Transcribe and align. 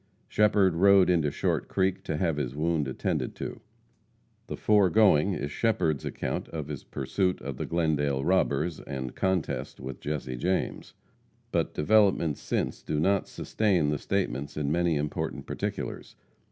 Shepherd 0.27 0.73
rode 0.77 1.11
into 1.11 1.29
Short 1.29 1.67
Creek 1.67 2.03
to 2.05 2.17
have 2.17 2.37
his 2.37 2.55
wound 2.55 2.87
attended 2.87 3.35
to. 3.35 3.61
The 4.47 4.57
foregoing 4.57 5.35
is 5.35 5.51
Shepherd's 5.51 6.05
account 6.05 6.49
of 6.49 6.69
his 6.69 6.83
pursuit 6.83 7.39
of 7.41 7.57
the 7.57 7.67
Glendale 7.67 8.25
robbers 8.25 8.79
and 8.79 9.13
contest 9.13 9.79
with 9.79 9.99
Jesse 9.99 10.37
James. 10.37 10.95
But 11.51 11.75
developments 11.75 12.41
since 12.41 12.81
do 12.81 12.99
not 12.99 13.27
sustain 13.27 13.89
the 13.91 13.99
statements 13.99 14.57
in 14.57 14.71
many 14.71 14.95
important 14.95 15.45
particulars. 15.45 16.15